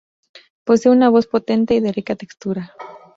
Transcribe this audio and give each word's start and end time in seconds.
Posee 0.63 0.91
una 0.91 1.09
voz 1.09 1.27
potente 1.27 1.75
y 1.75 1.79
de 1.79 1.91
rica 1.91 2.15
textura. 2.15 2.73